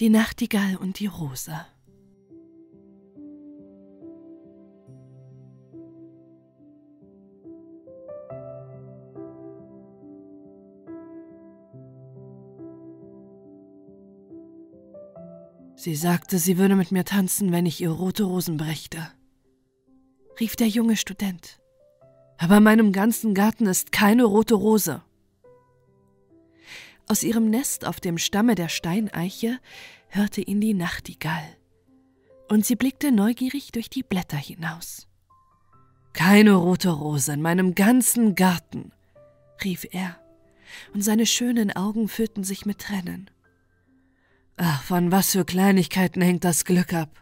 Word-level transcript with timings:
Die 0.00 0.08
Nachtigall 0.08 0.76
und 0.76 0.98
die 0.98 1.08
Rose. 1.08 1.52
Sie 15.76 15.94
sagte, 15.94 16.38
sie 16.38 16.56
würde 16.56 16.76
mit 16.76 16.92
mir 16.92 17.04
tanzen, 17.04 17.52
wenn 17.52 17.66
ich 17.66 17.82
ihr 17.82 17.90
rote 17.90 18.24
Rosen 18.24 18.56
brächte, 18.56 19.06
rief 20.40 20.56
der 20.56 20.68
junge 20.68 20.96
Student. 20.96 21.60
Aber 22.38 22.56
in 22.56 22.62
meinem 22.62 22.92
ganzen 22.92 23.34
Garten 23.34 23.66
ist 23.66 23.92
keine 23.92 24.24
rote 24.24 24.54
Rose. 24.54 25.02
Aus 27.10 27.24
ihrem 27.24 27.50
Nest 27.50 27.84
auf 27.86 27.98
dem 27.98 28.18
Stamme 28.18 28.54
der 28.54 28.68
Steineiche 28.68 29.58
hörte 30.10 30.42
ihn 30.42 30.60
die 30.60 30.74
Nachtigall, 30.74 31.42
und 32.48 32.64
sie 32.64 32.76
blickte 32.76 33.10
neugierig 33.10 33.72
durch 33.72 33.90
die 33.90 34.04
Blätter 34.04 34.36
hinaus. 34.36 35.08
Keine 36.12 36.52
rote 36.52 36.90
Rose 36.90 37.32
in 37.32 37.42
meinem 37.42 37.74
ganzen 37.74 38.36
Garten, 38.36 38.92
rief 39.64 39.88
er, 39.90 40.20
und 40.94 41.02
seine 41.02 41.26
schönen 41.26 41.72
Augen 41.72 42.06
füllten 42.06 42.44
sich 42.44 42.64
mit 42.64 42.78
Tränen. 42.78 43.28
Ach, 44.56 44.80
von 44.84 45.10
was 45.10 45.32
für 45.32 45.44
Kleinigkeiten 45.44 46.22
hängt 46.22 46.44
das 46.44 46.64
Glück 46.64 46.92
ab. 46.94 47.20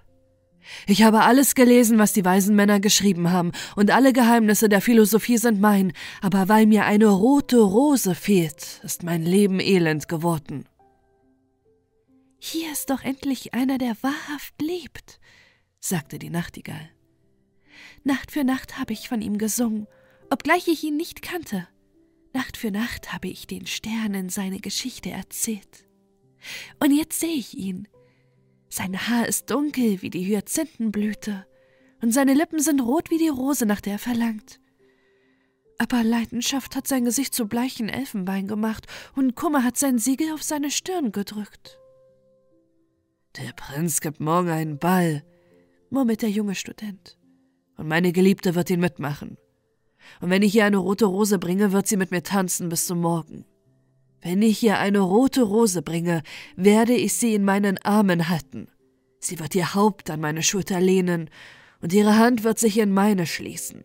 Ich 0.86 1.02
habe 1.02 1.22
alles 1.22 1.54
gelesen, 1.54 1.98
was 1.98 2.12
die 2.12 2.24
weisen 2.24 2.54
Männer 2.54 2.80
geschrieben 2.80 3.30
haben, 3.30 3.52
und 3.76 3.90
alle 3.90 4.12
Geheimnisse 4.12 4.68
der 4.68 4.80
Philosophie 4.80 5.38
sind 5.38 5.60
mein, 5.60 5.92
aber 6.20 6.48
weil 6.48 6.66
mir 6.66 6.84
eine 6.84 7.06
rote 7.06 7.58
Rose 7.58 8.14
fehlt, 8.14 8.80
ist 8.82 9.02
mein 9.02 9.22
Leben 9.22 9.60
elend 9.60 10.08
geworden. 10.08 10.66
Hier 12.38 12.70
ist 12.70 12.90
doch 12.90 13.02
endlich 13.02 13.54
einer, 13.54 13.78
der 13.78 13.96
wahrhaft 14.02 14.54
lebt, 14.60 15.18
sagte 15.80 16.18
die 16.18 16.30
Nachtigall. 16.30 16.90
Nacht 18.04 18.30
für 18.30 18.44
Nacht 18.44 18.78
habe 18.78 18.92
ich 18.92 19.08
von 19.08 19.22
ihm 19.22 19.38
gesungen, 19.38 19.86
obgleich 20.30 20.68
ich 20.68 20.84
ihn 20.84 20.96
nicht 20.96 21.22
kannte. 21.22 21.66
Nacht 22.32 22.56
für 22.56 22.70
Nacht 22.70 23.12
habe 23.12 23.28
ich 23.28 23.46
den 23.46 23.66
Sternen 23.66 24.28
seine 24.28 24.60
Geschichte 24.60 25.10
erzählt. 25.10 25.86
Und 26.78 26.92
jetzt 26.92 27.18
sehe 27.20 27.34
ich 27.34 27.56
ihn. 27.56 27.88
Sein 28.68 29.08
Haar 29.08 29.26
ist 29.26 29.50
dunkel 29.50 30.02
wie 30.02 30.10
die 30.10 30.26
Hyazinthenblüte, 30.26 31.46
und 32.00 32.12
seine 32.12 32.34
Lippen 32.34 32.60
sind 32.60 32.80
rot 32.80 33.10
wie 33.10 33.18
die 33.18 33.28
Rose, 33.28 33.66
nach 33.66 33.80
der 33.80 33.94
er 33.94 33.98
verlangt. 33.98 34.60
Aber 35.78 36.02
Leidenschaft 36.04 36.76
hat 36.76 36.86
sein 36.86 37.04
Gesicht 37.04 37.34
zu 37.34 37.46
bleichen 37.46 37.88
Elfenbein 37.88 38.46
gemacht, 38.46 38.86
und 39.16 39.34
Kummer 39.34 39.64
hat 39.64 39.76
sein 39.76 39.98
Siegel 39.98 40.32
auf 40.32 40.42
seine 40.42 40.70
Stirn 40.70 41.12
gedrückt. 41.12 41.78
Der 43.36 43.52
Prinz 43.52 44.00
gibt 44.00 44.20
morgen 44.20 44.50
einen 44.50 44.78
Ball, 44.78 45.24
murmelt 45.90 46.22
der 46.22 46.30
junge 46.30 46.54
Student, 46.54 47.18
und 47.76 47.88
meine 47.88 48.12
Geliebte 48.12 48.54
wird 48.54 48.70
ihn 48.70 48.80
mitmachen. 48.80 49.38
Und 50.20 50.30
wenn 50.30 50.42
ich 50.42 50.54
ihr 50.54 50.64
eine 50.64 50.78
rote 50.78 51.06
Rose 51.06 51.38
bringe, 51.38 51.72
wird 51.72 51.86
sie 51.86 51.96
mit 51.96 52.10
mir 52.10 52.22
tanzen 52.22 52.68
bis 52.68 52.86
zum 52.86 53.00
Morgen. 53.00 53.44
Wenn 54.20 54.42
ich 54.42 54.62
ihr 54.62 54.78
eine 54.78 55.00
rote 55.00 55.42
Rose 55.42 55.82
bringe, 55.82 56.22
werde 56.56 56.94
ich 56.94 57.14
sie 57.14 57.34
in 57.34 57.44
meinen 57.44 57.78
Armen 57.78 58.28
halten. 58.28 58.68
Sie 59.20 59.38
wird 59.38 59.54
ihr 59.54 59.74
Haupt 59.74 60.10
an 60.10 60.20
meine 60.20 60.42
Schulter 60.42 60.80
lehnen, 60.80 61.30
und 61.80 61.92
ihre 61.92 62.18
Hand 62.18 62.42
wird 62.42 62.58
sich 62.58 62.78
in 62.78 62.92
meine 62.92 63.26
schließen. 63.26 63.84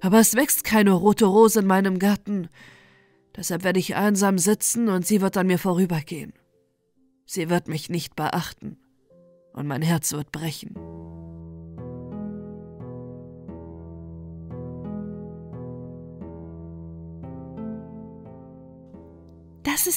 Aber 0.00 0.18
es 0.18 0.34
wächst 0.34 0.64
keine 0.64 0.92
rote 0.92 1.26
Rose 1.26 1.60
in 1.60 1.66
meinem 1.66 1.98
Garten, 1.98 2.48
deshalb 3.36 3.62
werde 3.62 3.78
ich 3.78 3.94
einsam 3.94 4.38
sitzen 4.38 4.88
und 4.88 5.06
sie 5.06 5.20
wird 5.20 5.36
an 5.36 5.46
mir 5.46 5.58
vorübergehen. 5.58 6.32
Sie 7.24 7.50
wird 7.50 7.68
mich 7.68 7.88
nicht 7.88 8.16
beachten, 8.16 8.78
und 9.52 9.66
mein 9.66 9.82
Herz 9.82 10.12
wird 10.12 10.32
brechen. 10.32 10.74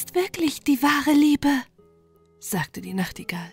Ist 0.00 0.14
wirklich 0.14 0.62
die 0.62 0.82
wahre 0.82 1.12
Liebe, 1.12 1.62
sagte 2.38 2.80
die 2.80 2.94
Nachtigall. 2.94 3.52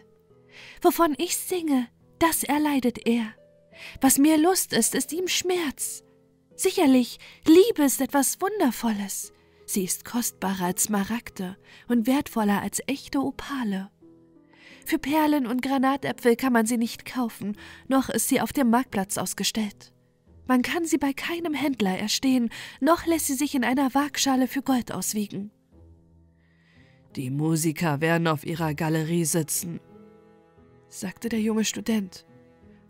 Wovon 0.82 1.14
ich 1.18 1.36
singe, 1.36 1.90
das 2.20 2.44
erleidet 2.44 3.06
er. 3.06 3.34
Was 4.00 4.18
mir 4.18 4.38
Lust 4.38 4.72
ist, 4.72 4.96
ist 4.96 5.12
ihm 5.12 5.28
Schmerz. 5.28 6.04
Sicherlich, 6.56 7.20
Liebe 7.46 7.84
ist 7.84 8.00
etwas 8.00 8.40
Wundervolles. 8.40 9.34
Sie 9.66 9.84
ist 9.84 10.06
kostbarer 10.06 10.68
als 10.68 10.84
Smaragde 10.84 11.58
und 11.90 12.08
wertvoller 12.08 12.62
als 12.62 12.82
echte 12.88 13.20
Opale. 13.20 13.92
Für 14.86 15.00
Perlen 15.00 15.48
und 15.48 15.62
Granatäpfel 15.62 16.38
kann 16.38 16.54
man 16.54 16.66
sie 16.66 16.78
nicht 16.78 17.06
kaufen, 17.06 17.58
noch 17.90 18.08
ist 18.08 18.30
sie 18.30 18.40
auf 18.40 18.54
dem 18.54 18.70
Marktplatz 18.70 19.18
ausgestellt. 19.18 19.92
Man 20.48 20.62
kann 20.62 20.86
sie 20.86 20.98
bei 20.98 21.12
keinem 21.12 21.54
Händler 21.54 22.00
erstehen, 22.00 22.52
noch 22.80 23.06
lässt 23.06 23.28
sie 23.28 23.34
sich 23.34 23.54
in 23.54 23.66
einer 23.66 23.94
Waagschale 23.94 24.48
für 24.48 24.62
Gold 24.62 24.94
auswiegen. 24.94 25.52
Die 27.16 27.30
Musiker 27.30 28.02
werden 28.02 28.28
auf 28.28 28.46
ihrer 28.46 28.74
Galerie 28.74 29.26
sitzen, 29.26 29.80
sagte 30.90 31.30
der 31.30 31.42
junge 31.42 31.66
Student, 31.66 32.26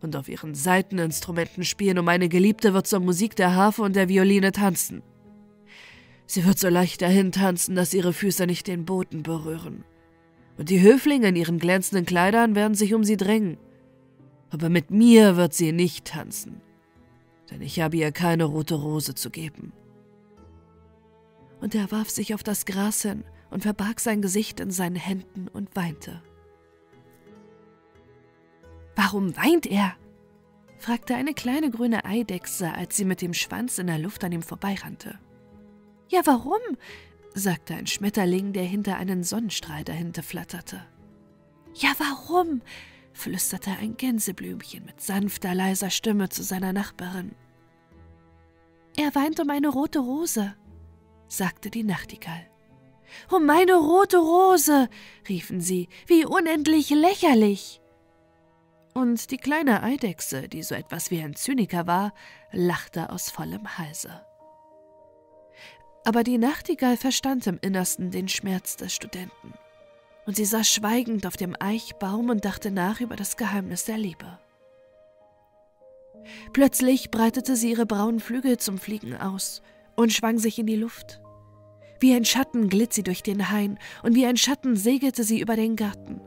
und 0.01 0.15
auf 0.15 0.29
ihren 0.29 0.53
Saiteninstrumenten 0.53 1.63
spielen, 1.63 1.97
und 1.97 2.05
meine 2.05 2.29
Geliebte 2.29 2.73
wird 2.73 2.87
zur 2.87 2.99
Musik 2.99 3.35
der 3.35 3.55
Harfe 3.55 3.81
und 3.81 3.95
der 3.95 4.09
Violine 4.09 4.51
tanzen. 4.51 5.01
Sie 6.25 6.45
wird 6.45 6.59
so 6.59 6.67
leicht 6.67 7.01
dahin 7.01 7.31
tanzen, 7.31 7.75
dass 7.75 7.93
ihre 7.93 8.13
Füße 8.13 8.45
nicht 8.45 8.67
den 8.67 8.85
Boden 8.85 9.23
berühren. 9.23 9.85
Und 10.57 10.69
die 10.69 10.81
Höflinge 10.81 11.29
in 11.29 11.35
ihren 11.35 11.57
glänzenden 11.57 12.05
Kleidern 12.05 12.53
werden 12.53 12.75
sich 12.75 12.93
um 12.93 13.03
sie 13.03 13.17
drängen. 13.17 13.57
Aber 14.49 14.69
mit 14.69 14.91
mir 14.91 15.37
wird 15.37 15.53
sie 15.53 15.71
nicht 15.71 16.05
tanzen, 16.05 16.61
denn 17.49 17.61
ich 17.61 17.79
habe 17.79 17.97
ihr 17.97 18.11
keine 18.11 18.45
rote 18.45 18.75
Rose 18.75 19.15
zu 19.15 19.29
geben. 19.29 19.71
Und 21.59 21.75
er 21.75 21.91
warf 21.91 22.09
sich 22.09 22.33
auf 22.33 22.43
das 22.43 22.65
Gras 22.65 23.01
hin 23.01 23.23
und 23.49 23.63
verbarg 23.63 23.99
sein 23.99 24.21
Gesicht 24.21 24.59
in 24.59 24.71
seinen 24.71 24.95
Händen 24.95 25.47
und 25.47 25.75
weinte. 25.75 26.21
Warum 28.95 29.37
weint 29.37 29.65
er? 29.65 29.95
fragte 30.79 31.15
eine 31.15 31.33
kleine 31.33 31.71
grüne 31.71 32.05
Eidechse, 32.05 32.73
als 32.73 32.97
sie 32.97 33.05
mit 33.05 33.21
dem 33.21 33.33
Schwanz 33.33 33.77
in 33.77 33.87
der 33.87 33.99
Luft 33.99 34.23
an 34.23 34.31
ihm 34.31 34.43
vorbeirannte. 34.43 35.19
Ja, 36.09 36.21
warum? 36.25 36.59
sagte 37.33 37.75
ein 37.75 37.87
Schmetterling, 37.87 38.53
der 38.53 38.63
hinter 38.63 38.97
einen 38.97 39.23
Sonnenstrahl 39.23 39.83
dahinter 39.83 40.23
flatterte. 40.23 40.83
Ja, 41.75 41.93
warum? 41.97 42.61
flüsterte 43.13 43.71
ein 43.71 43.97
Gänseblümchen 43.97 44.85
mit 44.85 45.01
sanfter, 45.01 45.55
leiser 45.55 45.89
Stimme 45.89 46.29
zu 46.29 46.43
seiner 46.43 46.73
Nachbarin. 46.73 47.33
Er 48.95 49.13
weint 49.15 49.39
um 49.39 49.49
eine 49.49 49.69
rote 49.69 49.99
Rose, 49.99 50.55
sagte 51.27 51.69
die 51.69 51.83
Nachtigall. 51.83 52.47
Oh, 53.31 53.39
meine 53.39 53.75
rote 53.75 54.17
Rose, 54.17 54.89
riefen 55.27 55.61
sie, 55.61 55.89
wie 56.07 56.25
unendlich 56.25 56.89
lächerlich. 56.89 57.81
Und 58.93 59.31
die 59.31 59.37
kleine 59.37 59.83
Eidechse, 59.83 60.49
die 60.49 60.63
so 60.63 60.73
etwas 60.73 61.11
wie 61.11 61.21
ein 61.21 61.35
Zyniker 61.35 61.85
war, 61.85 62.13
lachte 62.51 63.11
aus 63.11 63.29
vollem 63.29 63.77
Halse. 63.77 64.25
Aber 66.03 66.23
die 66.23 66.37
Nachtigall 66.37 66.97
verstand 66.97 67.45
im 67.47 67.59
Innersten 67.61 68.11
den 68.11 68.27
Schmerz 68.27 68.77
des 68.77 68.95
Studenten, 68.95 69.53
und 70.25 70.35
sie 70.35 70.45
saß 70.45 70.67
schweigend 70.67 71.27
auf 71.27 71.37
dem 71.37 71.55
Eichbaum 71.59 72.29
und 72.29 72.45
dachte 72.45 72.71
nach 72.71 73.01
über 73.01 73.15
das 73.15 73.37
Geheimnis 73.37 73.85
der 73.85 73.97
Liebe. 73.97 74.39
Plötzlich 76.53 77.11
breitete 77.11 77.55
sie 77.55 77.71
ihre 77.71 77.85
braunen 77.85 78.19
Flügel 78.19 78.57
zum 78.57 78.77
Fliegen 78.77 79.15
aus 79.15 79.61
und 79.95 80.11
schwang 80.11 80.37
sich 80.37 80.59
in 80.59 80.65
die 80.65 80.75
Luft. 80.75 81.21
Wie 81.99 82.13
ein 82.13 82.25
Schatten 82.25 82.69
glitt 82.69 82.93
sie 82.93 83.03
durch 83.03 83.23
den 83.23 83.49
Hain, 83.49 83.79
und 84.03 84.15
wie 84.15 84.25
ein 84.25 84.37
Schatten 84.37 84.75
segelte 84.75 85.23
sie 85.23 85.39
über 85.39 85.55
den 85.55 85.75
Garten. 85.75 86.21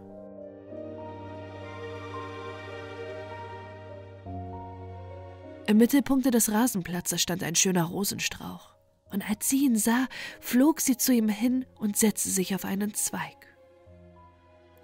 Im 5.67 5.77
Mittelpunkte 5.77 6.33
des 6.33 6.51
Rasenplatzes 6.51 7.23
stand 7.23 7.45
ein 7.45 7.55
schöner 7.55 7.85
Rosenstrauch, 7.85 8.75
und 9.13 9.29
als 9.31 9.49
sie 9.49 9.65
ihn 9.67 9.77
sah, 9.77 10.09
flog 10.41 10.81
sie 10.81 10.97
zu 10.97 11.13
ihm 11.13 11.29
hin 11.29 11.65
und 11.79 11.97
setzte 11.97 12.31
sich 12.31 12.57
auf 12.57 12.65
einen 12.65 12.93
Zweig. 12.95 13.47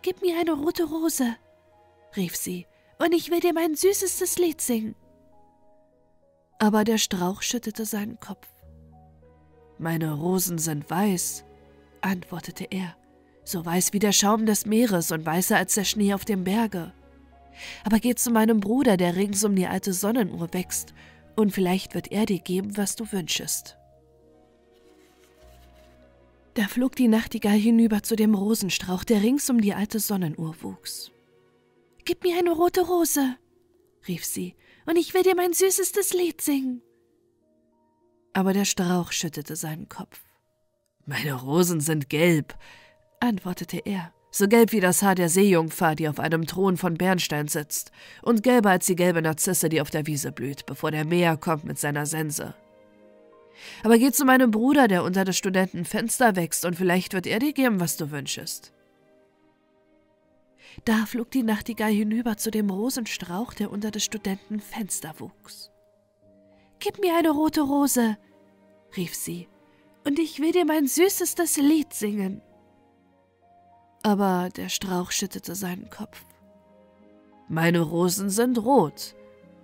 Gib 0.02 0.22
mir 0.22 0.38
eine 0.38 0.52
rote 0.52 0.84
Rose, 0.84 1.34
rief 2.16 2.36
sie, 2.36 2.68
und 2.98 3.12
ich 3.12 3.32
will 3.32 3.40
dir 3.40 3.52
mein 3.52 3.74
süßestes 3.74 4.38
Lied 4.38 4.60
singen. 4.60 4.94
Aber 6.60 6.84
der 6.84 6.98
Strauch 6.98 7.42
schüttete 7.42 7.84
seinen 7.84 8.20
Kopf. 8.20 8.46
Meine 9.78 10.14
Rosen 10.14 10.58
sind 10.58 10.88
weiß, 10.90 11.44
antwortete 12.00 12.67
er, 12.70 12.96
so 13.44 13.64
weiß 13.64 13.93
wie 13.93 13.99
der 13.99 14.12
Schaum 14.12 14.46
des 14.46 14.64
Meeres 14.67 15.12
und 15.12 15.26
weißer 15.26 15.56
als 15.56 15.75
der 15.75 15.84
Schnee 15.84 16.14
auf 16.14 16.25
dem 16.25 16.44
Berge. 16.44 16.93
Aber 17.84 17.99
geh 17.99 18.14
zu 18.14 18.31
meinem 18.31 18.61
Bruder, 18.61 18.96
der 18.96 19.17
rings 19.17 19.44
um 19.44 19.55
die 19.55 19.67
alte 19.67 19.93
Sonnenuhr 19.93 20.52
wächst, 20.52 20.94
und 21.37 21.52
vielleicht 21.52 21.94
wird 21.94 22.11
er 22.11 22.25
dir 22.25 22.38
geben, 22.38 22.76
was 22.76 22.96
du 22.96 23.11
wünschest. 23.12 23.76
Da 26.55 26.69
flog 26.69 26.96
die 26.96 27.08
Nachtigall 27.08 27.58
hinüber 27.58 28.02
zu 28.02 28.17
dem 28.17 28.34
Rosenstrauch, 28.34 29.05
der 29.05 29.23
rings 29.23 29.50
um 29.50 29.61
die 29.61 29.75
alte 29.75 30.00
Sonnenuhr 30.00 30.55
wuchs. 30.62 31.11
Gib 32.06 32.25
mir 32.25 32.38
eine 32.38 32.52
rote 32.52 32.81
Rose, 32.81 33.37
rief 34.08 34.25
sie, 34.25 34.55
und 34.87 34.96
ich 34.96 35.12
will 35.12 35.23
dir 35.23 35.34
mein 35.37 35.52
süßestes 35.52 36.14
Lied 36.14 36.40
singen. 36.40 36.81
Aber 38.36 38.52
der 38.52 38.66
Strauch 38.66 39.12
schüttete 39.12 39.56
seinen 39.56 39.88
Kopf. 39.88 40.20
Meine 41.06 41.32
Rosen 41.32 41.80
sind 41.80 42.10
gelb, 42.10 42.54
antwortete 43.18 43.78
er, 43.78 44.12
so 44.30 44.46
gelb 44.46 44.72
wie 44.72 44.80
das 44.80 45.02
Haar 45.02 45.14
der 45.14 45.30
Seejungfer, 45.30 45.94
die 45.94 46.06
auf 46.06 46.20
einem 46.20 46.46
Thron 46.46 46.76
von 46.76 46.98
Bernstein 46.98 47.48
sitzt, 47.48 47.92
und 48.20 48.42
gelber 48.42 48.68
als 48.68 48.84
die 48.84 48.94
gelbe 48.94 49.22
Narzisse, 49.22 49.70
die 49.70 49.80
auf 49.80 49.88
der 49.88 50.06
Wiese 50.06 50.32
blüht, 50.32 50.66
bevor 50.66 50.90
der 50.90 51.06
Meer 51.06 51.38
kommt 51.38 51.64
mit 51.64 51.78
seiner 51.78 52.04
Sense. 52.04 52.52
Aber 53.82 53.96
geh 53.96 54.12
zu 54.12 54.26
meinem 54.26 54.50
Bruder, 54.50 54.86
der 54.86 55.02
unter 55.02 55.24
des 55.24 55.38
Studenten 55.38 55.86
Fenster 55.86 56.36
wächst, 56.36 56.66
und 56.66 56.76
vielleicht 56.76 57.14
wird 57.14 57.26
er 57.26 57.38
dir 57.38 57.54
geben, 57.54 57.80
was 57.80 57.96
du 57.96 58.10
wünschest. 58.10 58.70
Da 60.84 61.06
flog 61.06 61.30
die 61.30 61.42
Nachtigall 61.42 61.92
hinüber 61.92 62.36
zu 62.36 62.50
dem 62.50 62.68
Rosenstrauch, 62.68 63.54
der 63.54 63.70
unter 63.70 63.90
des 63.90 64.04
Studenten 64.04 64.60
Fenster 64.60 65.14
wuchs. 65.20 65.70
Gib 66.78 67.00
mir 67.00 67.16
eine 67.16 67.30
rote 67.30 67.62
Rose, 67.62 68.18
rief 68.96 69.14
sie, 69.14 69.48
und 70.04 70.19
ich 70.19 70.40
will 70.40 70.52
dir 70.52 70.64
mein 70.64 70.87
süßestes 70.87 71.56
Lied 71.56 71.93
singen. 71.93 72.40
Aber 74.02 74.48
der 74.56 74.69
Strauch 74.69 75.10
schüttete 75.10 75.54
seinen 75.54 75.90
Kopf. 75.90 76.25
Meine 77.48 77.81
Rosen 77.81 78.31
sind 78.31 78.58
rot, 78.58 79.14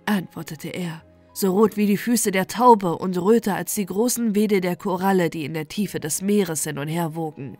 antwortete 0.05 0.69
er 0.69 1.03
so 1.33 1.51
rot 1.51 1.77
wie 1.77 1.87
die 1.87 1.97
Füße 1.97 2.31
der 2.31 2.47
Taube 2.47 2.97
und 2.97 3.17
röter 3.17 3.55
als 3.55 3.73
die 3.73 3.87
großen 3.87 4.35
Wedel 4.35 4.61
der 4.61 4.75
Koralle, 4.75 5.29
die 5.31 5.45
in 5.45 5.55
der 5.55 5.67
Tiefe 5.67 5.99
des 5.99 6.21
Meeres 6.21 6.63
hin 6.63 6.77
und 6.77 6.87
her 6.87 7.15
wogen. 7.15 7.57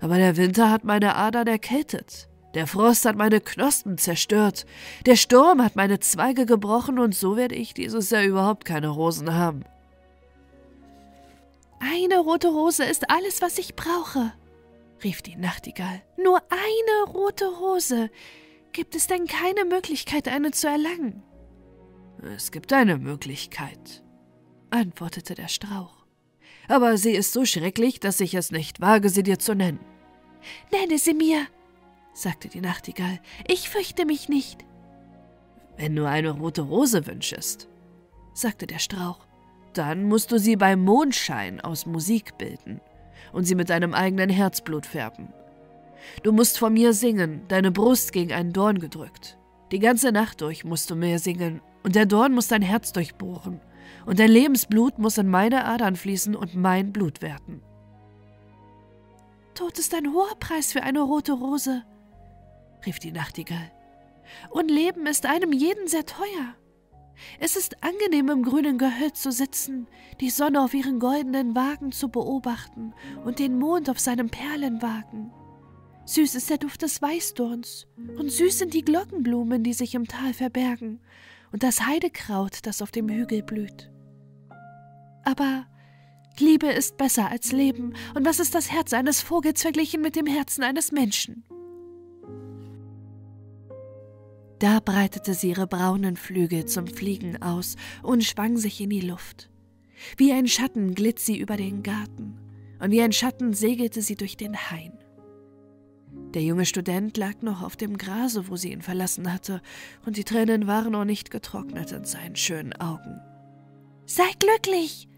Aber 0.00 0.16
der 0.18 0.36
Winter 0.36 0.70
hat 0.70 0.84
meine 0.84 1.16
Adern 1.16 1.48
erkältet, 1.48 2.28
der 2.54 2.66
Frost 2.66 3.04
hat 3.04 3.16
meine 3.16 3.40
Knospen 3.40 3.98
zerstört, 3.98 4.66
der 5.04 5.16
Sturm 5.16 5.62
hat 5.62 5.74
meine 5.74 5.98
Zweige 5.98 6.46
gebrochen 6.46 6.98
und 6.98 7.14
so 7.14 7.36
werde 7.36 7.56
ich 7.56 7.74
dieses 7.74 8.10
Jahr 8.10 8.22
überhaupt 8.22 8.64
keine 8.64 8.88
Rosen 8.88 9.34
haben. 9.34 9.64
Eine 11.80 12.18
rote 12.18 12.48
Rose 12.48 12.84
ist 12.84 13.10
alles, 13.10 13.42
was 13.42 13.58
ich 13.58 13.76
brauche, 13.76 14.32
rief 15.04 15.22
die 15.22 15.36
Nachtigall. 15.36 16.02
Nur 16.16 16.40
eine 16.50 17.12
rote 17.12 17.46
Rose. 17.46 18.10
Gibt 18.72 18.94
es 18.94 19.06
denn 19.06 19.26
keine 19.26 19.64
Möglichkeit, 19.64 20.28
eine 20.28 20.50
zu 20.50 20.68
erlangen? 20.68 21.22
Es 22.34 22.50
gibt 22.50 22.72
eine 22.72 22.98
Möglichkeit, 22.98 24.02
antwortete 24.70 25.34
der 25.34 25.48
Strauch. 25.48 26.06
Aber 26.68 26.96
sie 26.96 27.12
ist 27.12 27.32
so 27.32 27.44
schrecklich, 27.44 28.00
dass 28.00 28.20
ich 28.20 28.34
es 28.34 28.50
nicht 28.50 28.80
wage, 28.80 29.08
sie 29.08 29.22
dir 29.22 29.38
zu 29.38 29.54
nennen. 29.54 29.80
Nenne 30.72 30.98
sie 30.98 31.14
mir, 31.14 31.46
sagte 32.12 32.48
die 32.48 32.60
Nachtigall. 32.60 33.20
Ich 33.46 33.68
fürchte 33.68 34.04
mich 34.04 34.28
nicht. 34.28 34.64
Wenn 35.76 35.94
du 35.94 36.08
eine 36.08 36.30
rote 36.30 36.62
Rose 36.62 37.06
wünschest, 37.06 37.68
sagte 38.32 38.66
der 38.66 38.78
Strauch, 38.78 39.26
dann 39.78 40.04
musst 40.04 40.32
du 40.32 40.38
sie 40.38 40.56
beim 40.56 40.82
Mondschein 40.82 41.60
aus 41.60 41.86
Musik 41.86 42.38
bilden 42.38 42.80
und 43.32 43.44
sie 43.44 43.54
mit 43.54 43.70
deinem 43.70 43.94
eigenen 43.94 44.30
Herzblut 44.30 44.86
färben. 44.86 45.32
Du 46.22 46.32
musst 46.32 46.58
vor 46.58 46.70
mir 46.70 46.92
singen, 46.92 47.42
deine 47.48 47.70
Brust 47.70 48.12
gegen 48.12 48.32
einen 48.32 48.52
Dorn 48.52 48.78
gedrückt. 48.78 49.38
Die 49.72 49.78
ganze 49.78 50.12
Nacht 50.12 50.40
durch 50.40 50.64
musst 50.64 50.90
du 50.90 50.94
mir 50.94 51.18
singen 51.18 51.60
und 51.82 51.94
der 51.94 52.06
Dorn 52.06 52.32
muss 52.32 52.48
dein 52.48 52.62
Herz 52.62 52.92
durchbohren, 52.92 53.60
und 54.04 54.18
dein 54.18 54.30
Lebensblut 54.30 54.98
muss 54.98 55.18
in 55.18 55.28
meine 55.28 55.64
Adern 55.64 55.96
fließen 55.96 56.34
und 56.34 56.54
mein 56.54 56.92
Blut 56.92 57.22
werden. 57.22 57.62
Tod 59.54 59.78
ist 59.78 59.94
ein 59.94 60.12
hoher 60.12 60.34
Preis 60.38 60.72
für 60.72 60.82
eine 60.82 61.00
rote 61.00 61.32
Rose, 61.32 61.82
rief 62.84 62.98
die 62.98 63.12
Nachtigall. 63.12 63.72
Und 64.50 64.70
Leben 64.70 65.06
ist 65.06 65.26
einem 65.26 65.52
jeden 65.52 65.88
sehr 65.88 66.04
teuer. 66.04 66.54
Es 67.40 67.56
ist 67.56 67.82
angenehm, 67.82 68.28
im 68.30 68.42
grünen 68.42 68.78
Gehölz 68.78 69.22
zu 69.22 69.32
sitzen, 69.32 69.86
die 70.20 70.30
Sonne 70.30 70.62
auf 70.62 70.74
ihren 70.74 70.98
goldenen 70.98 71.54
Wagen 71.54 71.92
zu 71.92 72.08
beobachten 72.08 72.94
und 73.24 73.38
den 73.38 73.58
Mond 73.58 73.90
auf 73.90 73.98
seinem 73.98 74.28
Perlenwagen. 74.28 75.32
Süß 76.04 76.34
ist 76.36 76.50
der 76.50 76.58
Duft 76.58 76.82
des 76.82 77.02
Weißdorns 77.02 77.86
und 78.18 78.30
süß 78.30 78.58
sind 78.58 78.74
die 78.74 78.84
Glockenblumen, 78.84 79.64
die 79.64 79.72
sich 79.72 79.94
im 79.94 80.06
Tal 80.06 80.32
verbergen 80.34 81.00
und 81.52 81.62
das 81.62 81.86
Heidekraut, 81.86 82.60
das 82.62 82.82
auf 82.82 82.90
dem 82.90 83.08
Hügel 83.08 83.42
blüht. 83.42 83.90
Aber 85.24 85.66
Liebe 86.38 86.68
ist 86.68 86.96
besser 86.96 87.30
als 87.30 87.50
Leben, 87.50 87.94
und 88.14 88.26
was 88.26 88.38
ist 88.38 88.54
das 88.54 88.70
Herz 88.70 88.92
eines 88.92 89.22
Vogels 89.22 89.62
verglichen 89.62 90.02
mit 90.02 90.16
dem 90.16 90.26
Herzen 90.26 90.62
eines 90.62 90.92
Menschen? 90.92 91.44
Da 94.58 94.80
breitete 94.80 95.34
sie 95.34 95.50
ihre 95.50 95.66
braunen 95.66 96.16
Flügel 96.16 96.64
zum 96.64 96.86
Fliegen 96.86 97.42
aus 97.42 97.76
und 98.02 98.24
schwang 98.24 98.56
sich 98.56 98.80
in 98.80 98.90
die 98.90 99.00
Luft. 99.00 99.50
Wie 100.16 100.32
ein 100.32 100.46
Schatten 100.46 100.94
glitt 100.94 101.18
sie 101.18 101.38
über 101.38 101.56
den 101.56 101.82
Garten, 101.82 102.38
und 102.80 102.90
wie 102.90 103.02
ein 103.02 103.12
Schatten 103.12 103.52
segelte 103.52 104.02
sie 104.02 104.14
durch 104.14 104.36
den 104.36 104.56
Hain. 104.70 104.92
Der 106.34 106.42
junge 106.42 106.66
Student 106.66 107.16
lag 107.16 107.42
noch 107.42 107.62
auf 107.62 107.76
dem 107.76 107.96
Grase, 107.96 108.48
wo 108.48 108.56
sie 108.56 108.72
ihn 108.72 108.82
verlassen 108.82 109.32
hatte, 109.32 109.60
und 110.04 110.16
die 110.16 110.24
Tränen 110.24 110.66
waren 110.66 110.92
noch 110.92 111.04
nicht 111.04 111.30
getrocknet 111.30 111.92
in 111.92 112.04
seinen 112.04 112.36
schönen 112.36 112.74
Augen. 112.74 113.20
Sei 114.06 114.30
glücklich, 114.38 115.08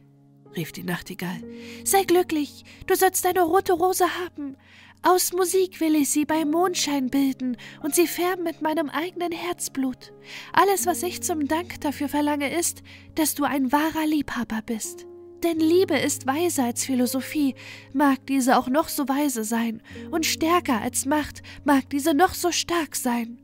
rief 0.57 0.73
die 0.73 0.83
Nachtigall. 0.83 1.43
Sei 1.85 2.05
glücklich, 2.05 2.65
du 2.87 2.95
sollst 2.95 3.27
eine 3.27 3.43
rote 3.43 3.73
Rose 3.73 4.05
haben. 4.25 4.57
Aus 5.03 5.33
Musik 5.33 5.81
will 5.81 5.95
ich 5.95 6.11
sie 6.11 6.25
bei 6.25 6.45
Mondschein 6.45 7.09
bilden 7.09 7.57
und 7.83 7.95
sie 7.95 8.09
färben 8.09 8.43
mit 8.43 8.63
meinem 8.63 8.91
eigenen 8.91 9.33
Herzblut. 9.33 10.13
Alles, 10.53 10.87
was 10.87 11.03
ich 11.03 11.23
zum 11.23 11.47
Dank 11.47 11.81
dafür 11.81 12.09
verlange, 12.09 12.53
ist, 12.57 12.83
dass 13.15 13.35
du 13.35 13.45
ein 13.45 13.71
wahrer 13.71 14.07
Liebhaber 14.07 14.61
bist. 14.67 15.07
Denn 15.45 15.61
Liebe 15.61 15.97
ist 15.97 16.27
weiser 16.27 16.65
als 16.65 16.85
Philosophie, 16.85 17.55
mag 17.93 18.27
diese 18.27 18.59
auch 18.59 18.67
noch 18.67 18.89
so 18.89 19.09
weise 19.09 19.45
sein, 19.45 19.83
und 20.11 20.27
stärker 20.27 20.81
als 20.81 21.07
Macht, 21.07 21.43
mag 21.65 21.89
diese 21.91 22.13
noch 22.13 22.35
so 22.35 22.51
stark 22.51 22.97
sein. 22.97 23.39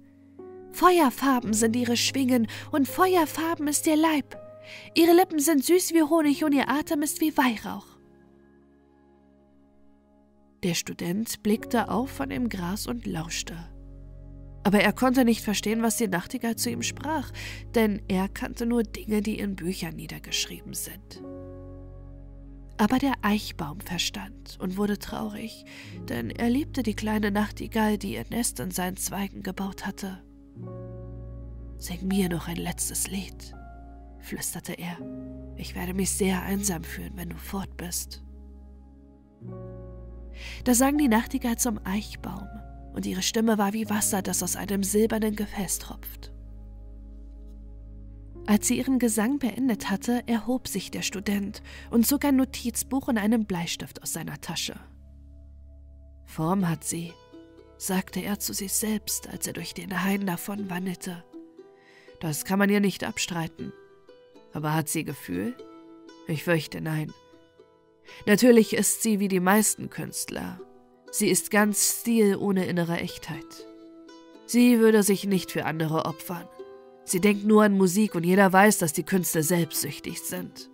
Feuerfarben 0.73 1.55
sind 1.55 1.77
ihre 1.77 1.97
Schwingen, 1.97 2.49
und 2.73 2.89
Feuerfarben 2.89 3.69
ist 3.69 3.87
ihr 3.87 3.97
Leib. 3.97 4.37
Ihre 4.95 5.13
Lippen 5.13 5.39
sind 5.39 5.65
süß 5.65 5.95
wie 5.95 6.03
Honig, 6.03 6.43
und 6.43 6.53
ihr 6.53 6.69
Atem 6.69 7.03
ist 7.03 7.21
wie 7.21 7.37
Weihrauch. 7.37 7.94
Der 10.65 10.73
Student 10.73 11.43
blickte 11.43 11.91
auf 11.91 12.09
von 12.11 12.31
dem 12.31 12.49
Gras 12.49 12.87
und 12.87 13.07
lauschte. 13.07 13.55
Aber 14.63 14.81
er 14.81 14.95
konnte 14.95 15.27
nicht 15.27 15.43
verstehen, 15.43 15.83
was 15.83 15.99
die 15.99 16.09
Nachtigall 16.09 16.57
zu 16.57 16.71
ihm 16.71 16.81
sprach, 16.81 17.31
denn 17.75 18.01
er 18.09 18.31
kannte 18.31 18.65
nur 18.65 18.83
Dinge, 18.83 19.21
die 19.21 19.39
in 19.39 19.57
Büchern 19.57 19.95
niedergeschrieben 19.95 20.73
sind. 20.73 21.23
Aber 22.79 22.99
der 22.99 23.13
Eichbaum 23.21 23.81
verstand 23.81 24.57
und 24.59 24.79
wurde 24.79 24.99
traurig, 24.99 25.67
denn 26.09 26.31
er 26.31 26.49
liebte 26.49 26.83
die 26.83 26.97
kleine 26.97 27.31
Nachtigall, 27.31 27.99
die 27.99 28.15
ihr 28.15 28.25
Nest 28.31 28.59
in 28.59 28.71
seinen 28.71 28.97
Zweigen 28.97 29.43
gebaut 29.43 29.85
hatte. 29.85 30.25
Sing 31.77 32.09
mir 32.09 32.31
noch 32.31 32.49
ein 32.49 32.57
letztes 32.57 33.07
Lied, 33.09 33.55
flüsterte 34.21 34.73
er. 34.73 34.97
Ich 35.57 35.75
werde 35.75 35.93
mich 35.93 36.11
sehr 36.11 36.41
einsam 36.43 36.85
fühlen, 36.85 37.13
wenn 37.17 37.29
du 37.29 37.37
fort 37.37 37.77
bist. 37.77 38.25
Da 40.65 40.75
sang 40.75 40.99
die 40.99 41.09
Nachtigall 41.09 41.57
zum 41.57 41.81
Eichbaum, 41.85 42.49
und 42.95 43.07
ihre 43.07 43.23
Stimme 43.23 43.59
war 43.59 43.73
wie 43.73 43.89
Wasser, 43.91 44.23
das 44.23 44.43
aus 44.43 44.57
einem 44.57 44.83
silbernen 44.83 45.37
Gefäß 45.37 45.79
tropft. 45.79 46.33
Als 48.47 48.69
sie 48.69 48.79
ihren 48.79 48.99
Gesang 48.99 49.39
beendet 49.39 49.91
hatte, 49.91 50.23
erhob 50.27 50.69
sich 50.69 50.91
der 50.91 51.03
Student 51.03 51.63
und 51.91 52.07
zog 52.07 52.25
ein 52.25 52.37
Notizbuch 52.37 53.09
und 53.09 53.17
einen 53.17 53.47
Bleistift 53.47 54.03
aus 54.03 54.13
seiner 54.13 54.41
Tasche. 54.41 54.79
Form 56.27 56.69
hat 56.69 56.85
sie, 56.85 57.13
sagte 57.79 58.21
er 58.21 58.39
zu 58.39 58.53
sich 58.53 58.73
selbst, 58.73 59.29
als 59.29 59.47
er 59.47 59.55
durch 59.55 59.73
den 59.73 60.05
Hain 60.05 60.27
davon 60.27 60.69
wandelte. 60.69 61.25
Das 62.21 62.45
kann 62.45 62.59
man 62.59 62.71
ihr 62.71 62.81
nicht 62.81 63.05
abstreiten. 63.05 63.73
Aber 64.53 64.75
hat 64.75 64.89
sie 64.89 65.05
Gefühl? 65.05 65.57
Ich 66.29 66.45
fürchte 66.45 66.81
nein. 66.81 67.13
Natürlich 68.27 68.75
ist 68.75 69.03
sie 69.03 69.21
wie 69.21 69.29
die 69.29 69.41
meisten 69.41 69.91
Künstler. 69.91 70.61
Sie 71.11 71.29
ist 71.29 71.51
ganz 71.51 72.01
Stil 72.01 72.37
ohne 72.37 72.67
innere 72.67 72.99
Echtheit. 72.99 73.67
Sie 74.47 74.79
würde 74.81 75.03
sich 75.03 75.25
nicht 75.25 75.51
für 75.51 75.65
andere 75.65 76.05
opfern. 76.05 76.49
Sie 77.05 77.21
denkt 77.21 77.45
nur 77.45 77.63
an 77.63 77.77
Musik 77.77 78.15
und 78.15 78.25
jeder 78.25 78.53
weiß, 78.53 78.79
dass 78.79 78.93
die 78.93 79.05
Künstler 79.05 79.43
selbstsüchtig 79.43 80.21
sind. 80.21 80.71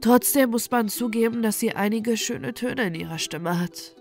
Trotzdem 0.00 0.50
muss 0.50 0.70
man 0.70 0.88
zugeben, 0.88 1.42
dass 1.42 1.58
sie 1.58 1.72
einige 1.72 2.16
schöne 2.16 2.52
Töne 2.52 2.88
in 2.88 2.94
ihrer 2.94 3.18
Stimme 3.18 3.58
hat. 3.58 3.96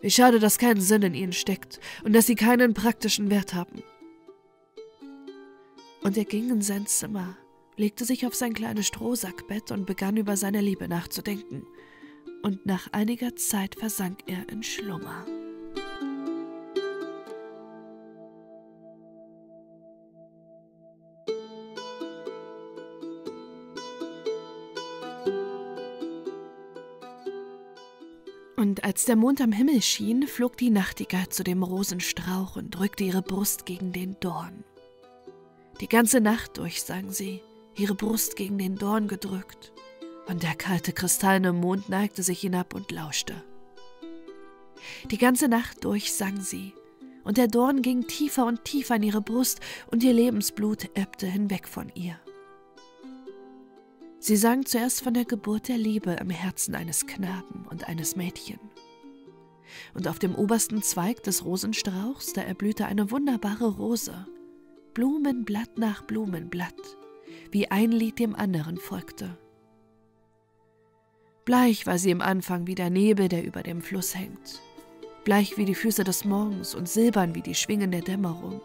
Wie 0.00 0.10
schade, 0.10 0.38
dass 0.38 0.58
kein 0.58 0.80
Sinn 0.80 1.02
in 1.02 1.14
ihnen 1.14 1.32
steckt 1.32 1.80
und 2.04 2.12
dass 2.12 2.26
sie 2.26 2.34
keinen 2.34 2.74
praktischen 2.74 3.30
Wert 3.30 3.54
haben. 3.54 3.82
Und 6.02 6.16
er 6.16 6.24
ging 6.24 6.50
in 6.50 6.62
sein 6.62 6.86
Zimmer, 6.86 7.36
legte 7.82 8.04
sich 8.04 8.24
auf 8.26 8.34
sein 8.36 8.54
kleines 8.54 8.86
Strohsackbett 8.86 9.72
und 9.72 9.86
begann 9.86 10.16
über 10.16 10.36
seine 10.36 10.60
Liebe 10.60 10.86
nachzudenken. 10.86 11.66
und 12.44 12.66
nach 12.66 12.88
einiger 12.92 13.36
Zeit 13.36 13.76
versank 13.76 14.20
er 14.26 14.48
in 14.48 14.62
Schlummer. 14.64 15.24
Und 28.56 28.84
als 28.84 29.04
der 29.04 29.16
Mond 29.16 29.40
am 29.40 29.52
Himmel 29.52 29.82
schien, 29.82 30.26
flog 30.26 30.56
die 30.56 30.70
Nachtigall 30.70 31.28
zu 31.28 31.44
dem 31.44 31.62
Rosenstrauch 31.62 32.56
und 32.56 32.70
drückte 32.70 33.04
ihre 33.04 33.22
Brust 33.22 33.66
gegen 33.66 33.92
den 33.92 34.16
Dorn. 34.20 34.64
Die 35.80 35.88
ganze 35.88 36.20
Nacht 36.20 36.58
durch 36.58 36.82
sang 36.82 37.10
sie, 37.10 37.40
ihre 37.76 37.94
Brust 37.94 38.36
gegen 38.36 38.58
den 38.58 38.76
Dorn 38.76 39.08
gedrückt, 39.08 39.72
und 40.26 40.42
der 40.42 40.54
kalte 40.54 40.92
kristallene 40.92 41.52
Mond 41.52 41.88
neigte 41.88 42.22
sich 42.22 42.40
hinab 42.40 42.74
und 42.74 42.90
lauschte. 42.92 43.42
Die 45.10 45.18
ganze 45.18 45.48
Nacht 45.48 45.84
durch 45.84 46.12
sang 46.12 46.40
sie, 46.40 46.74
und 47.24 47.36
der 47.36 47.48
Dorn 47.48 47.82
ging 47.82 48.06
tiefer 48.06 48.46
und 48.46 48.64
tiefer 48.64 48.96
in 48.96 49.02
ihre 49.02 49.22
Brust, 49.22 49.60
und 49.90 50.02
ihr 50.02 50.12
Lebensblut 50.12 50.90
ebbte 50.94 51.26
hinweg 51.26 51.68
von 51.68 51.90
ihr. 51.94 52.18
Sie 54.18 54.36
sang 54.36 54.64
zuerst 54.64 55.02
von 55.02 55.14
der 55.14 55.24
Geburt 55.24 55.68
der 55.68 55.78
Liebe 55.78 56.12
im 56.12 56.30
Herzen 56.30 56.74
eines 56.76 57.06
Knaben 57.06 57.66
und 57.68 57.88
eines 57.88 58.14
Mädchen. 58.14 58.60
Und 59.94 60.06
auf 60.06 60.18
dem 60.18 60.34
obersten 60.34 60.82
Zweig 60.82 61.22
des 61.24 61.44
Rosenstrauchs, 61.44 62.32
da 62.32 62.42
erblühte 62.42 62.86
eine 62.86 63.10
wunderbare 63.10 63.66
Rose, 63.66 64.26
Blumenblatt 64.94 65.78
nach 65.78 66.02
Blumenblatt, 66.02 66.98
wie 67.52 67.70
ein 67.70 67.92
Lied 67.92 68.18
dem 68.18 68.34
anderen 68.34 68.78
folgte. 68.78 69.36
Bleich 71.44 71.86
war 71.86 71.98
sie 71.98 72.10
im 72.10 72.22
Anfang 72.22 72.66
wie 72.66 72.74
der 72.74 72.90
Nebel, 72.90 73.28
der 73.28 73.44
über 73.44 73.62
dem 73.62 73.82
Fluss 73.82 74.14
hängt, 74.14 74.60
bleich 75.24 75.56
wie 75.58 75.64
die 75.64 75.74
Füße 75.74 76.02
des 76.02 76.24
Morgens 76.24 76.74
und 76.74 76.88
silbern 76.88 77.34
wie 77.34 77.42
die 77.42 77.54
Schwingen 77.54 77.90
der 77.90 78.00
Dämmerung, 78.00 78.60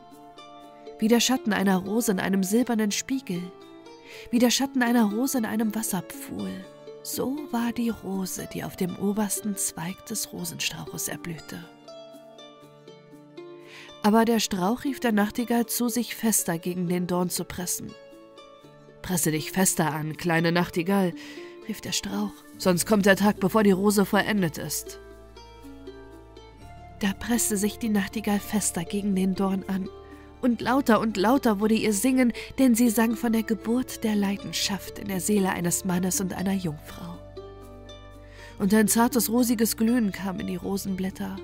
wie 0.99 1.07
der 1.07 1.19
Schatten 1.19 1.53
einer 1.53 1.77
Rose 1.77 2.11
in 2.11 2.19
einem 2.19 2.43
silbernen 2.43 2.91
Spiegel, 2.91 3.41
wie 4.31 4.39
der 4.39 4.51
Schatten 4.51 4.81
einer 4.81 5.11
Rose 5.11 5.37
in 5.37 5.45
einem 5.45 5.75
Wasserpfuhl. 5.75 6.51
So 7.03 7.37
war 7.51 7.71
die 7.71 7.89
Rose, 7.89 8.47
die 8.53 8.63
auf 8.63 8.75
dem 8.75 8.95
obersten 8.97 9.55
Zweig 9.55 10.05
des 10.05 10.31
Rosenstrauches 10.33 11.07
erblühte. 11.07 11.63
Aber 14.03 14.23
der 14.23 14.39
Strauch 14.39 14.83
rief 14.83 14.99
der 14.99 15.11
Nachtigall 15.11 15.65
zu, 15.65 15.89
sich 15.89 16.15
fester 16.15 16.57
gegen 16.59 16.87
den 16.87 17.07
Dorn 17.07 17.29
zu 17.29 17.43
pressen. 17.43 17.93
Presse 19.07 19.31
dich 19.31 19.53
fester 19.53 19.93
an, 19.93 20.17
kleine 20.17 20.51
Nachtigall, 20.51 21.13
rief 21.65 21.79
der 21.79 21.93
Strauch, 21.93 22.33
sonst 22.57 22.85
kommt 22.85 23.05
der 23.05 23.15
Tag, 23.15 23.39
bevor 23.39 23.63
die 23.63 23.71
Rose 23.71 24.03
vollendet 24.03 24.57
ist. 24.57 24.99
Da 26.99 27.13
presste 27.13 27.55
sich 27.55 27.79
die 27.79 27.87
Nachtigall 27.87 28.41
fester 28.41 28.83
gegen 28.83 29.15
den 29.15 29.33
Dorn 29.33 29.63
an 29.69 29.87
und 30.41 30.59
lauter 30.59 30.99
und 30.99 31.15
lauter 31.15 31.61
wurde 31.61 31.75
ihr 31.75 31.93
Singen, 31.93 32.33
denn 32.59 32.75
sie 32.75 32.89
sang 32.89 33.15
von 33.15 33.31
der 33.31 33.43
Geburt 33.43 34.03
der 34.03 34.13
Leidenschaft 34.13 34.99
in 34.99 35.07
der 35.07 35.21
Seele 35.21 35.51
eines 35.51 35.85
Mannes 35.85 36.19
und 36.19 36.33
einer 36.33 36.55
Jungfrau. 36.55 37.17
Und 38.59 38.73
ein 38.73 38.89
zartes, 38.89 39.29
rosiges 39.29 39.77
Glühen 39.77 40.11
kam 40.11 40.41
in 40.41 40.47
die 40.47 40.57
Rosenblätter, 40.57 41.37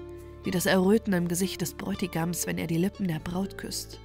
wie 0.44 0.52
das 0.52 0.66
Erröten 0.66 1.14
im 1.14 1.30
Gesicht 1.30 1.62
des 1.62 1.76
Bräutigams, 1.76 2.46
wenn 2.46 2.58
er 2.58 2.68
die 2.68 2.78
Lippen 2.78 3.08
der 3.08 3.20
Braut 3.20 3.58
küsst. 3.58 4.02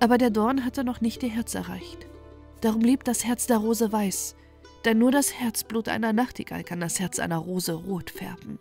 Aber 0.00 0.18
der 0.18 0.30
Dorn 0.30 0.64
hatte 0.64 0.82
noch 0.82 1.00
nicht 1.00 1.22
ihr 1.22 1.30
Herz 1.30 1.54
erreicht. 1.54 2.06
Darum 2.60 2.80
blieb 2.80 3.04
das 3.04 3.24
Herz 3.24 3.46
der 3.46 3.58
Rose 3.58 3.92
weiß, 3.92 4.34
denn 4.84 4.98
nur 4.98 5.12
das 5.12 5.34
Herzblut 5.34 5.88
einer 5.88 6.12
Nachtigall 6.12 6.64
kann 6.64 6.80
das 6.80 6.98
Herz 7.00 7.18
einer 7.18 7.38
Rose 7.38 7.72
rot 7.72 8.10
färben 8.10 8.58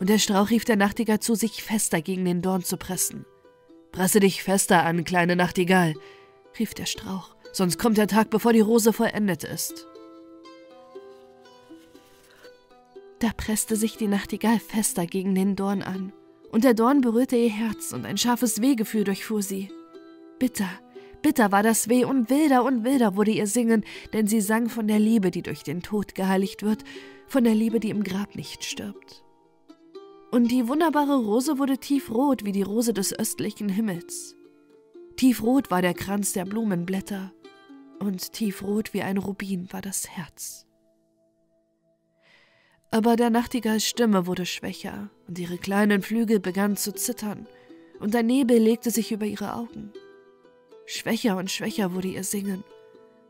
und 0.00 0.08
der 0.08 0.18
Strauch 0.18 0.50
rief 0.50 0.64
der 0.64 0.76
Nachtigall 0.76 1.20
zu, 1.20 1.34
sich 1.34 1.62
fester 1.62 2.00
gegen 2.00 2.24
den 2.24 2.42
Dorn 2.42 2.64
zu 2.64 2.78
pressen. 2.78 3.26
Presse 3.92 4.18
dich 4.18 4.42
fester 4.42 4.84
an, 4.84 5.04
kleine 5.04 5.36
Nachtigall, 5.36 5.94
rief 6.58 6.74
der 6.74 6.86
Strauch, 6.86 7.36
sonst 7.52 7.78
kommt 7.78 7.98
der 7.98 8.08
Tag, 8.08 8.30
bevor 8.30 8.52
die 8.52 8.60
Rose 8.60 8.92
vollendet 8.92 9.44
ist. 9.44 9.86
Da 13.18 13.28
presste 13.36 13.76
sich 13.76 13.98
die 13.98 14.08
Nachtigall 14.08 14.58
fester 14.58 15.06
gegen 15.06 15.34
den 15.34 15.54
Dorn 15.54 15.82
an, 15.82 16.12
und 16.50 16.64
der 16.64 16.74
Dorn 16.74 17.00
berührte 17.00 17.36
ihr 17.36 17.50
Herz, 17.50 17.92
und 17.92 18.06
ein 18.06 18.18
scharfes 18.18 18.60
Wehgefühl 18.60 19.04
durchfuhr 19.04 19.42
sie. 19.42 19.70
Bitter, 20.38 20.68
bitter 21.22 21.52
war 21.52 21.62
das 21.62 21.88
Weh, 21.88 22.04
und 22.04 22.30
wilder 22.30 22.64
und 22.64 22.84
wilder 22.84 23.16
wurde 23.16 23.30
ihr 23.30 23.46
Singen, 23.46 23.84
denn 24.12 24.26
sie 24.26 24.40
sang 24.40 24.68
von 24.68 24.88
der 24.88 24.98
Liebe, 24.98 25.30
die 25.30 25.42
durch 25.42 25.62
den 25.62 25.82
Tod 25.82 26.14
geheiligt 26.14 26.62
wird, 26.62 26.84
von 27.26 27.44
der 27.44 27.54
Liebe, 27.54 27.80
die 27.80 27.90
im 27.90 28.02
Grab 28.02 28.34
nicht 28.34 28.64
stirbt. 28.64 29.24
Und 30.30 30.50
die 30.50 30.68
wunderbare 30.68 31.16
Rose 31.16 31.58
wurde 31.58 31.78
tiefrot 31.78 32.44
wie 32.44 32.52
die 32.52 32.62
Rose 32.62 32.94
des 32.94 33.16
östlichen 33.16 33.68
Himmels. 33.68 34.36
Tiefrot 35.16 35.70
war 35.70 35.82
der 35.82 35.94
Kranz 35.94 36.32
der 36.32 36.44
Blumenblätter, 36.44 37.32
und 37.98 38.32
tiefrot 38.32 38.94
wie 38.94 39.02
ein 39.02 39.18
Rubin 39.18 39.72
war 39.72 39.82
das 39.82 40.08
Herz. 40.08 40.66
Aber 42.90 43.16
der 43.16 43.30
Nachtigalls 43.30 43.86
Stimme 43.86 44.26
wurde 44.26 44.46
schwächer, 44.46 45.10
und 45.28 45.38
ihre 45.38 45.58
kleinen 45.58 46.02
Flügel 46.02 46.40
begannen 46.40 46.76
zu 46.76 46.92
zittern, 46.92 47.46
und 48.00 48.14
der 48.14 48.22
Nebel 48.22 48.58
legte 48.58 48.90
sich 48.90 49.12
über 49.12 49.26
ihre 49.26 49.54
Augen. 49.54 49.92
Schwächer 50.86 51.36
und 51.36 51.50
schwächer 51.50 51.94
wurde 51.94 52.08
ihr 52.08 52.24
Singen, 52.24 52.64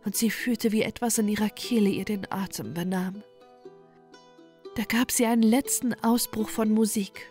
und 0.05 0.17
sie 0.17 0.31
fühlte, 0.31 0.73
wie 0.73 0.83
etwas 0.83 1.19
in 1.19 1.29
ihrer 1.29 1.51
Kehle 1.51 1.91
ihr 1.91 2.07
den 2.07 2.31
Atem 2.33 2.73
benahm. 2.73 3.23
Da 4.77 4.85
gab 4.85 5.11
sie 5.11 5.27
einen 5.27 5.43
letzten 5.43 5.93
Ausbruch 6.03 6.49
von 6.49 6.71
Musik. 6.71 7.31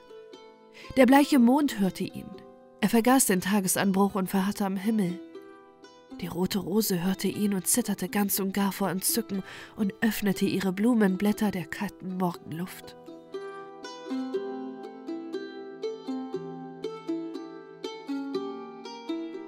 Der 0.98 1.08
bleiche 1.08 1.40
Mond 1.40 1.80
hörte 1.80 2.04
ihn. 2.04 2.30
Er 2.82 2.90
vergaß 2.90 3.26
den 3.26 3.42
Tagesanbruch 3.42 4.14
und 4.14 4.30
verharrte 4.30 4.66
am 4.66 4.78
Himmel. 4.78 5.20
Die 6.22 6.28
rote 6.28 6.60
Rose 6.60 7.04
hörte 7.04 7.28
ihn 7.28 7.54
und 7.54 7.68
zitterte 7.68 8.10
ganz 8.10 8.40
und 8.40 8.54
gar 8.54 8.72
vor 8.72 8.90
Entzücken 8.90 9.44
und 9.76 9.94
öffnete 10.02 10.46
ihre 10.46 10.74
Blumenblätter 10.74 11.52
der 11.52 11.66
kalten 11.66 12.18
Morgenluft. 12.18 12.98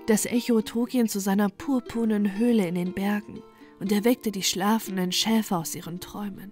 Das 0.08 0.25
Echo 0.25 0.62
trug 0.62 0.94
ihn 0.94 1.08
zu 1.08 1.20
seiner 1.20 1.50
purpurnen 1.50 2.38
Höhle 2.38 2.68
in 2.68 2.75
den 2.75 2.94
Bergen 2.94 3.42
und 3.80 3.92
erweckte 3.92 4.32
die 4.32 4.44
schlafenden 4.44 5.12
Schäfer 5.12 5.58
aus 5.58 5.75
ihren 5.75 6.00
Träumen. 6.00 6.51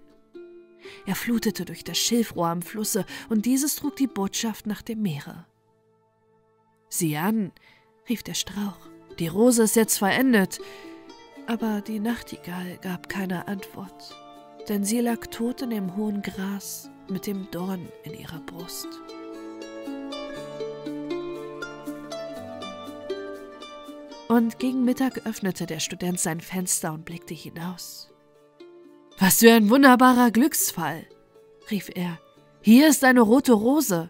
Er 1.06 1.14
flutete 1.14 1.64
durch 1.64 1.84
das 1.84 1.98
Schilfrohr 1.98 2.48
am 2.48 2.62
Flusse, 2.62 3.04
und 3.28 3.46
dieses 3.46 3.76
trug 3.76 3.96
die 3.96 4.06
Botschaft 4.06 4.66
nach 4.66 4.82
dem 4.82 5.02
Meere. 5.02 5.46
Sieh 6.88 7.16
an, 7.16 7.52
rief 8.08 8.22
der 8.22 8.34
Strauch, 8.34 8.89
die 9.20 9.28
Rose 9.28 9.62
ist 9.62 9.76
jetzt 9.76 9.98
vollendet. 9.98 10.58
Aber 11.46 11.82
die 11.82 12.00
Nachtigall 12.00 12.78
gab 12.80 13.08
keine 13.08 13.46
Antwort, 13.48 14.16
denn 14.68 14.84
sie 14.84 15.00
lag 15.00 15.26
tot 15.26 15.62
in 15.62 15.70
dem 15.70 15.96
hohen 15.96 16.22
Gras 16.22 16.90
mit 17.08 17.26
dem 17.26 17.50
Dorn 17.50 17.88
in 18.04 18.14
ihrer 18.14 18.40
Brust. 18.40 18.88
Und 24.28 24.58
gegen 24.60 24.84
Mittag 24.84 25.26
öffnete 25.26 25.66
der 25.66 25.80
Student 25.80 26.20
sein 26.20 26.40
Fenster 26.40 26.92
und 26.92 27.04
blickte 27.04 27.34
hinaus. 27.34 28.12
Was 29.18 29.40
für 29.40 29.52
ein 29.52 29.68
wunderbarer 29.68 30.30
Glücksfall, 30.30 31.04
rief 31.70 31.90
er. 31.94 32.18
Hier 32.62 32.88
ist 32.88 33.02
eine 33.04 33.22
rote 33.22 33.52
Rose. 33.52 34.08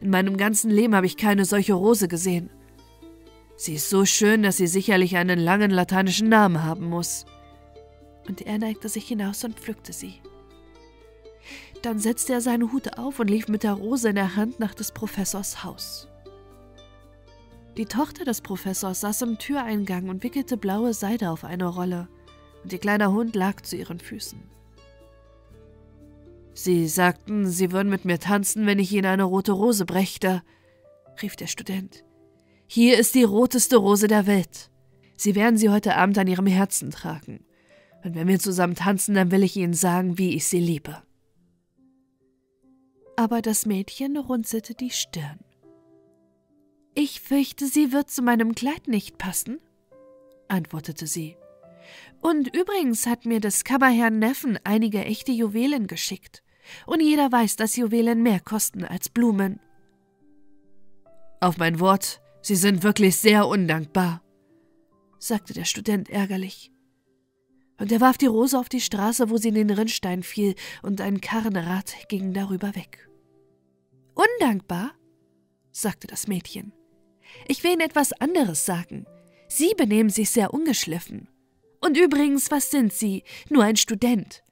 In 0.00 0.10
meinem 0.10 0.36
ganzen 0.36 0.70
Leben 0.70 0.96
habe 0.96 1.06
ich 1.06 1.16
keine 1.16 1.44
solche 1.44 1.74
Rose 1.74 2.08
gesehen. 2.08 2.50
Sie 3.56 3.74
ist 3.74 3.88
so 3.88 4.04
schön, 4.04 4.42
dass 4.42 4.58
sie 4.58 4.66
sicherlich 4.66 5.16
einen 5.16 5.38
langen 5.38 5.70
lateinischen 5.70 6.28
Namen 6.28 6.62
haben 6.62 6.88
muss. 6.88 7.24
Und 8.28 8.42
er 8.42 8.58
neigte 8.58 8.88
sich 8.88 9.08
hinaus 9.08 9.44
und 9.44 9.58
pflückte 9.58 9.92
sie. 9.92 10.20
Dann 11.82 11.98
setzte 11.98 12.34
er 12.34 12.40
seinen 12.40 12.72
Hut 12.72 12.98
auf 12.98 13.18
und 13.18 13.28
lief 13.28 13.48
mit 13.48 13.62
der 13.62 13.74
Rose 13.74 14.08
in 14.08 14.16
der 14.16 14.36
Hand 14.36 14.60
nach 14.60 14.74
des 14.74 14.92
Professors 14.92 15.64
Haus. 15.64 16.08
Die 17.76 17.86
Tochter 17.86 18.24
des 18.24 18.40
Professors 18.40 19.00
saß 19.00 19.22
im 19.22 19.38
Türeingang 19.38 20.08
und 20.08 20.22
wickelte 20.22 20.56
blaue 20.56 20.94
Seide 20.94 21.30
auf 21.30 21.44
eine 21.44 21.66
Rolle 21.66 22.08
und 22.64 22.72
ihr 22.72 22.78
kleiner 22.78 23.12
Hund 23.12 23.36
lag 23.36 23.60
zu 23.60 23.76
ihren 23.76 24.00
Füßen. 24.00 24.42
Sie 26.54 26.88
sagten, 26.88 27.46
Sie 27.46 27.70
würden 27.70 27.90
mit 27.90 28.06
mir 28.06 28.18
tanzen, 28.18 28.66
wenn 28.66 28.78
ich 28.78 28.90
Ihnen 28.92 29.04
eine 29.04 29.24
rote 29.24 29.52
Rose 29.52 29.84
brächte, 29.84 30.42
rief 31.20 31.36
der 31.36 31.48
Student. 31.48 32.05
Hier 32.66 32.98
ist 32.98 33.14
die 33.14 33.22
roteste 33.22 33.76
Rose 33.76 34.08
der 34.08 34.26
Welt. 34.26 34.70
Sie 35.16 35.34
werden 35.34 35.56
sie 35.56 35.70
heute 35.70 35.96
Abend 35.96 36.18
an 36.18 36.26
Ihrem 36.26 36.46
Herzen 36.46 36.90
tragen. 36.90 37.44
Und 38.04 38.14
wenn 38.14 38.28
wir 38.28 38.38
zusammen 38.38 38.74
tanzen, 38.74 39.14
dann 39.14 39.30
will 39.30 39.42
ich 39.42 39.56
Ihnen 39.56 39.74
sagen, 39.74 40.18
wie 40.18 40.34
ich 40.34 40.46
sie 40.46 40.60
liebe. 40.60 41.02
Aber 43.16 43.40
das 43.40 43.66
Mädchen 43.66 44.16
runzelte 44.16 44.74
die 44.74 44.90
Stirn. 44.90 45.38
Ich 46.94 47.20
fürchte, 47.20 47.66
sie 47.66 47.92
wird 47.92 48.10
zu 48.10 48.22
meinem 48.22 48.54
Kleid 48.54 48.88
nicht 48.88 49.18
passen, 49.18 49.58
antwortete 50.48 51.06
sie. 51.06 51.36
Und 52.20 52.54
übrigens 52.54 53.06
hat 53.06 53.26
mir 53.26 53.40
des 53.40 53.64
Kammerherrn 53.64 54.18
Neffen 54.18 54.58
einige 54.64 55.04
echte 55.04 55.32
Juwelen 55.32 55.86
geschickt. 55.86 56.42
Und 56.86 57.00
jeder 57.00 57.30
weiß, 57.30 57.56
dass 57.56 57.76
Juwelen 57.76 58.22
mehr 58.22 58.40
kosten 58.40 58.84
als 58.84 59.08
Blumen. 59.08 59.60
Auf 61.40 61.58
mein 61.58 61.80
Wort, 61.80 62.20
Sie 62.46 62.54
sind 62.54 62.84
wirklich 62.84 63.16
sehr 63.16 63.48
undankbar, 63.48 64.22
sagte 65.18 65.52
der 65.52 65.64
Student 65.64 66.08
ärgerlich. 66.08 66.70
Und 67.76 67.90
er 67.90 68.00
warf 68.00 68.18
die 68.18 68.26
Rose 68.26 68.56
auf 68.56 68.68
die 68.68 68.80
Straße, 68.80 69.30
wo 69.30 69.36
sie 69.36 69.48
in 69.48 69.56
den 69.56 69.70
Rinnstein 69.70 70.22
fiel, 70.22 70.54
und 70.80 71.00
ein 71.00 71.20
Karrenrad 71.20 71.96
ging 72.08 72.32
darüber 72.34 72.76
weg. 72.76 73.10
Undankbar? 74.14 74.92
sagte 75.72 76.06
das 76.06 76.28
Mädchen. 76.28 76.72
Ich 77.48 77.64
will 77.64 77.72
Ihnen 77.72 77.80
etwas 77.80 78.12
anderes 78.12 78.64
sagen. 78.64 79.06
Sie 79.48 79.74
benehmen 79.76 80.10
sich 80.10 80.30
sehr 80.30 80.54
ungeschliffen. 80.54 81.28
Und 81.80 81.98
übrigens, 81.98 82.52
was 82.52 82.70
sind 82.70 82.92
Sie? 82.92 83.24
Nur 83.50 83.64
ein 83.64 83.76
Student. 83.76 84.44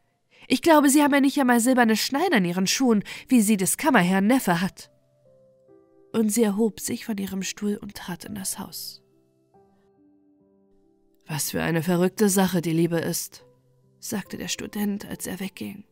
Ich 0.48 0.62
glaube, 0.62 0.90
Sie 0.90 1.00
haben 1.00 1.14
ja 1.14 1.20
nicht 1.20 1.38
einmal 1.38 1.60
silberne 1.60 1.96
Schneiden 1.96 2.34
an 2.34 2.44
Ihren 2.44 2.66
Schuhen, 2.66 3.04
wie 3.28 3.40
sie 3.40 3.56
des 3.56 3.76
Kammerherrn 3.76 4.26
Neffe 4.26 4.60
hat. 4.60 4.90
Und 6.14 6.30
sie 6.30 6.44
erhob 6.44 6.78
sich 6.78 7.04
von 7.04 7.18
ihrem 7.18 7.42
Stuhl 7.42 7.76
und 7.76 7.96
trat 7.96 8.24
in 8.24 8.36
das 8.36 8.60
Haus. 8.60 9.02
Was 11.26 11.50
für 11.50 11.60
eine 11.60 11.82
verrückte 11.82 12.28
Sache 12.28 12.62
die 12.62 12.72
Liebe 12.72 12.98
ist, 12.98 13.44
sagte 13.98 14.36
der 14.36 14.46
Student, 14.46 15.06
als 15.06 15.26
er 15.26 15.40
wegging. 15.40 15.82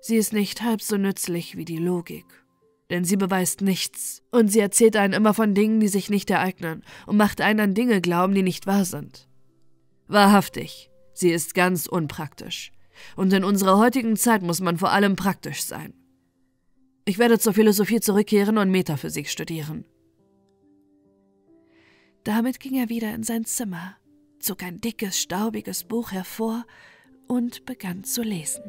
Sie 0.00 0.16
ist 0.16 0.32
nicht 0.32 0.62
halb 0.62 0.80
so 0.80 0.96
nützlich 0.96 1.54
wie 1.54 1.66
die 1.66 1.76
Logik, 1.76 2.24
denn 2.88 3.04
sie 3.04 3.18
beweist 3.18 3.60
nichts, 3.60 4.22
und 4.30 4.48
sie 4.48 4.60
erzählt 4.60 4.96
einen 4.96 5.12
immer 5.12 5.34
von 5.34 5.52
Dingen, 5.54 5.80
die 5.80 5.88
sich 5.88 6.08
nicht 6.08 6.30
ereignen, 6.30 6.82
und 7.06 7.18
macht 7.18 7.42
einen 7.42 7.60
an 7.60 7.74
Dinge 7.74 8.00
glauben, 8.00 8.34
die 8.34 8.42
nicht 8.42 8.66
wahr 8.66 8.86
sind. 8.86 9.28
Wahrhaftig, 10.06 10.90
sie 11.12 11.30
ist 11.30 11.54
ganz 11.54 11.86
unpraktisch, 11.86 12.72
und 13.16 13.34
in 13.34 13.44
unserer 13.44 13.76
heutigen 13.76 14.16
Zeit 14.16 14.40
muss 14.40 14.62
man 14.62 14.78
vor 14.78 14.92
allem 14.92 15.14
praktisch 15.14 15.62
sein. 15.62 15.92
Ich 17.08 17.18
werde 17.18 17.38
zur 17.38 17.54
Philosophie 17.54 18.00
zurückkehren 18.00 18.58
und 18.58 18.72
Metaphysik 18.72 19.28
studieren. 19.28 19.84
Damit 22.24 22.58
ging 22.58 22.74
er 22.74 22.88
wieder 22.88 23.14
in 23.14 23.22
sein 23.22 23.44
Zimmer, 23.44 23.96
zog 24.40 24.64
ein 24.64 24.80
dickes, 24.80 25.20
staubiges 25.20 25.84
Buch 25.84 26.10
hervor 26.10 26.66
und 27.28 27.64
begann 27.64 28.02
zu 28.02 28.22
lesen. 28.22 28.64